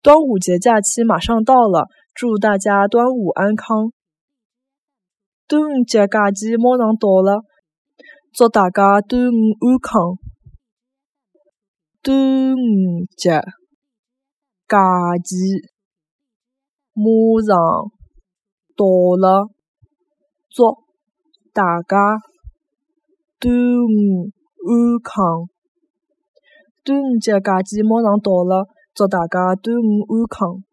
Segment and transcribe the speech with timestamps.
[0.00, 3.92] 端午节假期马上到了，祝大家端午安康。
[5.48, 7.42] 端午节假期马上到了，
[8.32, 10.18] 祝大家端午安康。
[12.00, 13.42] 端午节
[14.68, 15.34] 假期
[16.94, 17.02] 马
[17.50, 17.90] 上
[18.76, 18.86] 到
[19.18, 19.48] 了，
[20.48, 20.76] 祝
[21.52, 22.18] 大家
[23.40, 24.30] 端午
[24.64, 25.48] 安康。
[26.84, 28.68] 端午节假期马上到了。
[28.98, 30.67] 祝大家端午安康。